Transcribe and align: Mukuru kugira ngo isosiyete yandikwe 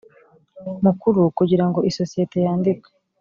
Mukuru 0.85 1.21
kugira 1.37 1.65
ngo 1.69 1.79
isosiyete 1.89 2.37
yandikwe 2.45 2.89